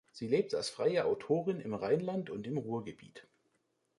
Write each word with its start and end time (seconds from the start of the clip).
Sie 0.11 0.27
lebt 0.27 0.55
als 0.55 0.71
freie 0.71 1.05
Autorin 1.05 1.59
im 1.59 1.75
Rheinland 1.75 2.31
und 2.31 2.47
im 2.47 2.57
Ruhrgebiet. 2.57 3.27